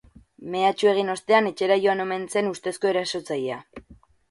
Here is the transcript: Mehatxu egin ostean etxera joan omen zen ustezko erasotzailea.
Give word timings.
Mehatxu 0.53 0.89
egin 0.91 1.11
ostean 1.15 1.51
etxera 1.51 1.77
joan 1.85 2.03
omen 2.07 2.27
zen 2.35 2.51
ustezko 2.55 2.93
erasotzailea. 2.95 3.63